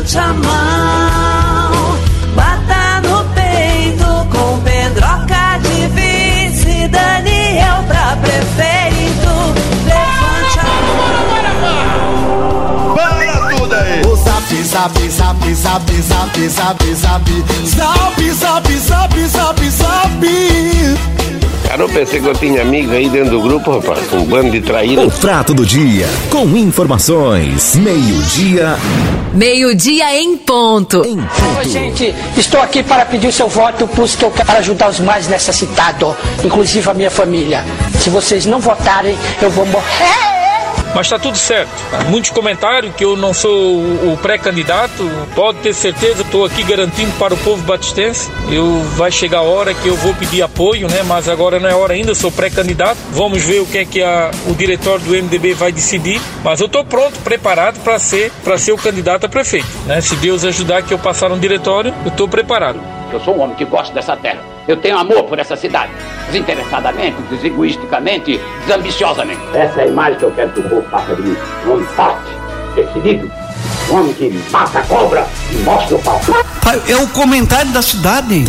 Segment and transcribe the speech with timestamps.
[0.00, 1.98] levante a mão,
[2.34, 9.30] bata no peito com Pedroca de vice, Daniel pra prefeito.
[9.84, 10.64] Levante a
[12.94, 14.00] Para tudo aí!
[14.06, 21.09] O zap, zap, zap, zap, zap, zap, zap, zap, zap, zap, zap, zap.
[21.80, 24.12] Cara, eu pensei que eu tinha amigos aí dentro do grupo, rapaz.
[24.12, 25.00] Um bando de traíra.
[25.00, 27.74] O prato do dia, com informações.
[27.76, 28.76] Meio-dia.
[29.32, 31.02] Meio-dia em ponto.
[31.06, 31.68] Em Oi, ponto.
[31.70, 35.26] gente, estou aqui para pedir o seu voto, pois que eu quero ajudar os mais
[35.26, 36.14] necessitados,
[36.44, 37.64] inclusive a minha família.
[37.98, 40.39] Se vocês não votarem, eu vou morrer.
[40.94, 41.70] Mas está tudo certo.
[42.08, 45.08] Muitos comentários que eu não sou o pré-candidato.
[45.36, 48.28] Pode ter certeza, estou aqui garantindo para o povo batistense.
[48.50, 51.02] Eu vai chegar a hora que eu vou pedir apoio, né?
[51.04, 52.10] Mas agora não é hora ainda.
[52.10, 52.98] Eu sou pré-candidato.
[53.12, 56.20] Vamos ver o que é que a- o diretório do MDB vai decidir.
[56.42, 59.66] Mas eu estou pronto, preparado para ser ser o candidato a prefeito.
[59.86, 60.00] Né?
[60.00, 62.78] Se Deus ajudar que eu passar no diretório, eu estou preparado.
[63.12, 64.40] Eu sou um homem que gosta dessa terra.
[64.68, 65.90] Eu tenho amor por essa cidade.
[66.30, 69.40] Desinteressadamente, desegoisticamente, desambiciosamente.
[69.52, 71.36] Essa é a imagem que eu quero que o povo faça de mim.
[71.66, 72.30] Um homem forte,
[72.76, 73.30] decidido.
[73.90, 76.20] Um homem que mata a cobra e mostra o pau.
[76.62, 78.44] Pai, É o comentário da cidade.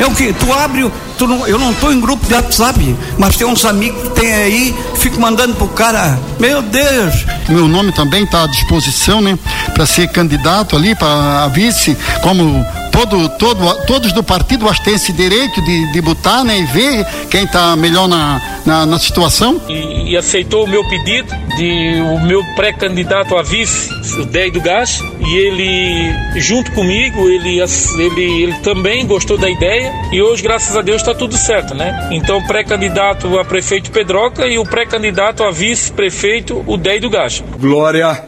[0.00, 0.32] É o que?
[0.32, 3.64] Tu abre, o- tu não, eu não estou em grupo de WhatsApp, mas tem uns
[3.64, 6.16] amigos que tem aí, fico mandando pro cara.
[6.38, 7.26] Meu Deus!
[7.48, 9.36] Meu nome também está à disposição, né,
[9.74, 12.64] para ser candidato ali para a vice, como
[12.98, 16.64] todo, todo, todos do partido acho que tem esse direito de, de botar, né, e
[16.64, 19.60] ver quem está melhor na, na, na situação.
[19.68, 23.88] e, e aceitou o meu pedido de o meu pré-candidato a vice,
[24.20, 29.92] o Dei do Gás, e ele, junto comigo, ele, ele, ele também gostou da ideia
[30.10, 32.08] e hoje, graças a Deus, está tudo certo, né?
[32.10, 37.42] Então, pré-candidato a prefeito Pedroca e o pré-candidato a vice-prefeito, o Dei do Gás.
[37.60, 38.24] Glória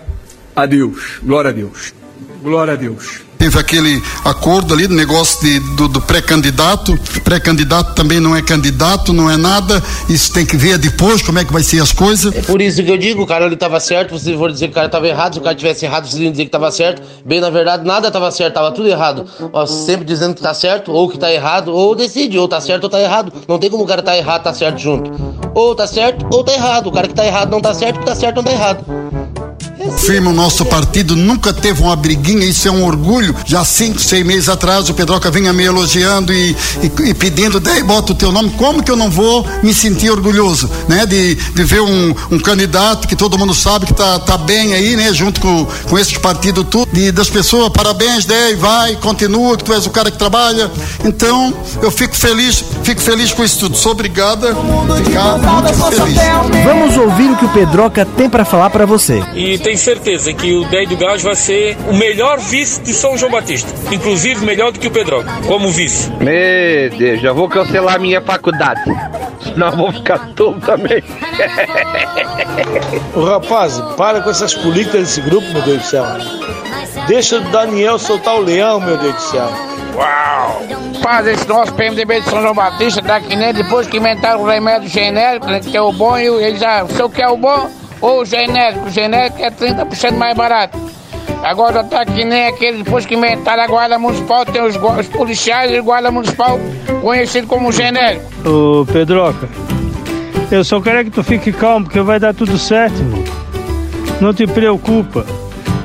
[0.55, 1.19] a Deus.
[1.23, 2.00] Glória a Deus.
[2.43, 3.31] Glória a Deus.
[3.41, 6.99] Teve aquele acordo ali do negócio de, do, do pré-candidato.
[7.25, 9.83] Pré-candidato também não é candidato, não é nada.
[10.11, 12.35] Isso tem que ver depois como é que vai ser as coisas.
[12.35, 14.73] É por isso que eu digo, o cara ele tava certo, vocês vão dizer que
[14.73, 17.01] o cara tava errado, se o cara tivesse errado, vocês iam dizer que tava certo.
[17.25, 19.25] Bem, na verdade, nada tava certo, tava tudo errado.
[19.55, 22.85] Ó, sempre dizendo que tá certo, ou que tá errado, ou decide, ou tá certo
[22.85, 23.33] ou tá errado.
[23.49, 25.11] Não tem como o cara tá errado, tá certo junto.
[25.55, 26.89] Ou tá certo ou tá errado.
[26.89, 29.00] O cara que tá errado não tá certo, o que tá certo não tá errado.
[30.01, 33.35] Firme, o nosso partido nunca teve uma briguinha, isso é um orgulho.
[33.45, 37.83] Já cinco, seis meses atrás, o Pedroca vinha me elogiando e, e, e pedindo, daí
[37.83, 38.51] bota o teu nome.
[38.51, 41.05] Como que eu não vou me sentir orgulhoso, né?
[41.07, 44.97] De, de ver um, um candidato que todo mundo sabe que tá, tá bem aí,
[44.97, 45.13] né?
[45.13, 46.89] Junto com, com esses partidos tudo.
[46.95, 50.71] E das pessoas, parabéns, Dei, vai, continua, que tu és o cara que trabalha.
[51.05, 53.77] Então, eu fico feliz, fico feliz com isso tudo.
[53.77, 56.65] Sou obrigada a ficar muito feliz.
[56.65, 59.23] Vamos ouvir o que o Pedroca tem para falar para você.
[59.35, 63.19] E tenho certeza que o Dei do Gás vai ser o melhor vice de São
[63.19, 63.69] João Batista.
[63.93, 66.13] Inclusive, melhor do que o Pedroca, como vice.
[66.13, 68.83] Meu Deus, já vou cancelar minha faculdade.
[69.43, 71.03] Senão vou ficar tolo também.
[73.17, 76.05] Ô rapaz, para com essas políticas desse grupo, meu Deus do céu.
[77.09, 79.51] Deixa o Daniel soltar o leão, meu Deus do céu.
[79.97, 80.63] Uau!
[81.03, 84.47] Faz esse nosso PMDB de São João Batista, tá que nem depois que inventaram o
[84.47, 87.80] remédio genérico, né, que é o bom, e ele já, o senhor quer o bom
[88.01, 88.91] ou genérico?
[88.91, 90.79] Genérico é 30% mais barato.
[91.43, 95.71] Agora tá que nem aquele, depois que inventaram a guarda municipal, tem os, os policiais
[95.71, 96.59] e guarda municipal
[97.01, 98.25] conhecido como genérico.
[98.47, 99.49] Ô Pedroca,
[100.51, 102.97] eu só quero é que tu fique calmo, porque vai dar tudo certo.
[104.21, 105.25] Não te preocupa.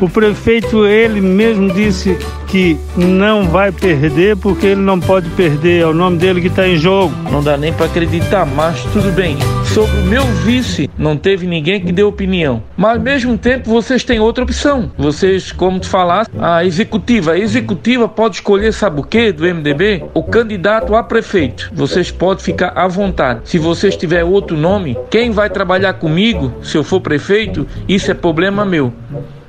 [0.05, 2.15] O prefeito, ele mesmo disse
[2.47, 5.81] que não vai perder porque ele não pode perder.
[5.81, 7.11] É o nome dele que está em jogo.
[7.31, 9.35] Não dá nem para acreditar, mas tudo bem.
[9.63, 12.61] Sobre o meu vice, não teve ninguém que deu opinião.
[12.77, 14.91] Mas ao mesmo tempo, vocês têm outra opção.
[14.95, 17.31] Vocês, como tu falaste, a executiva.
[17.31, 20.03] A executiva pode escolher, sabe o quê, do MDB?
[20.13, 21.71] O candidato a prefeito.
[21.73, 23.41] Vocês podem ficar à vontade.
[23.45, 28.13] Se vocês tiverem outro nome, quem vai trabalhar comigo, se eu for prefeito, isso é
[28.13, 28.93] problema meu.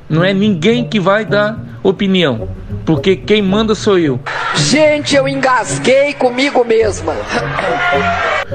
[0.09, 2.49] Não é ninguém que vai dar opinião,
[2.85, 4.21] porque quem manda sou eu.
[4.57, 7.15] Gente, eu engasguei comigo mesma.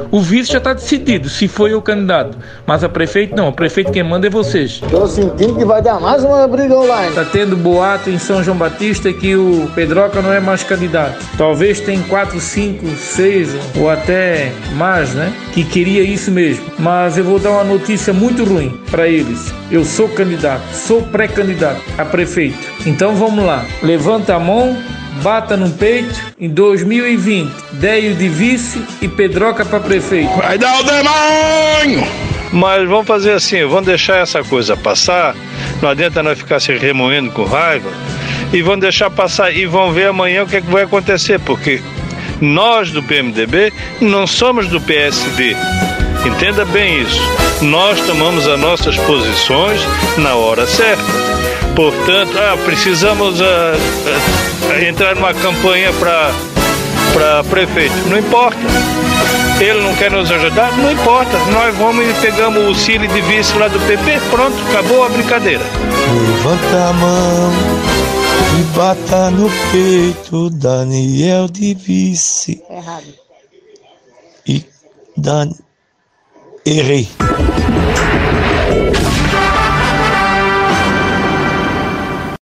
[0.09, 2.37] O vice já está decidido, se foi o candidato.
[2.65, 4.81] Mas a prefeito não, o prefeito quem manda é vocês.
[4.89, 7.13] Tô sentindo que vai dar mais uma briga online.
[7.13, 11.23] Tá tendo boato em São João Batista que o Pedroca não é mais candidato.
[11.37, 15.31] Talvez tem 4, 5, 6 ou até mais, né?
[15.53, 16.65] Que queria isso mesmo.
[16.79, 19.53] Mas eu vou dar uma notícia muito ruim para eles.
[19.69, 22.57] Eu sou candidato, sou pré-candidato a prefeito.
[22.85, 23.65] Então vamos lá.
[23.83, 24.75] Levanta a mão,
[25.21, 26.19] bata no peito.
[26.39, 30.35] Em 2020, Deio de vice e Pedroca para prefeito.
[30.37, 32.07] Vai dar o demônio!
[32.51, 35.35] Mas vamos fazer assim, vamos deixar essa coisa passar.
[35.81, 37.89] Não adianta nós ficar se remoendo com raiva.
[38.53, 41.81] e vão deixar passar e vão ver amanhã o que, é que vai acontecer, porque
[42.41, 43.71] nós do PMDB
[44.01, 45.55] não somos do PSD.
[46.25, 47.21] Entenda bem isso.
[47.61, 49.79] Nós tomamos as nossas posições
[50.17, 51.03] na hora certa.
[51.75, 55.91] Portanto, ah, precisamos ah, ah, entrar numa campanha
[57.13, 57.95] para prefeito.
[58.07, 58.57] Não importa.
[59.59, 60.75] Ele não quer nos ajudar?
[60.77, 61.37] Não importa.
[61.51, 64.19] Nós vamos e pegamos o Cílio de vice lá do PP.
[64.29, 65.63] Pronto, acabou a brincadeira.
[65.63, 67.51] Levanta a mão
[68.59, 72.63] e bata no peito, Daniel de vice.
[72.69, 73.13] Errado.
[74.47, 74.65] E
[75.17, 75.51] Dan...
[76.65, 77.07] Errei.